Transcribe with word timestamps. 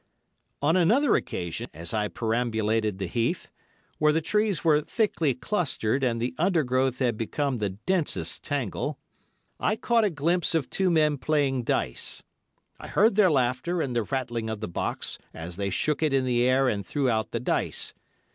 On 0.63 0.75
another 0.75 1.15
occasion, 1.15 1.67
as 1.75 1.93
I 1.93 2.07
perambulated 2.07 2.97
the 2.97 3.05
heath, 3.05 3.49
where 3.99 4.11
the 4.11 4.19
trees 4.19 4.63
were 4.63 4.81
thickly 4.81 5.35
clustered 5.35 6.03
and 6.03 6.19
the 6.19 6.33
undergrowth 6.39 6.97
had 6.97 7.17
become 7.17 7.57
the 7.59 7.69
densest 7.85 8.41
tangle, 8.41 8.97
I 9.59 9.75
caught 9.75 10.03
a 10.03 10.09
glimpse 10.09 10.55
of 10.55 10.71
two 10.71 10.89
men 10.89 11.19
playing 11.19 11.65
dice. 11.65 12.23
I 12.79 12.87
heard 12.87 13.13
their 13.13 13.29
laughter 13.29 13.79
and 13.79 13.95
the 13.95 14.01
rattling 14.01 14.49
of 14.49 14.59
the 14.59 14.67
box, 14.67 15.19
as 15.35 15.57
they 15.57 15.69
shook 15.69 16.01
it 16.01 16.15
in 16.15 16.25
the 16.25 16.49
air 16.49 16.67
and 16.67 16.83
threw 16.83 17.07
out 17.07 17.29
the 17.29 17.39
dice. 17.39 17.93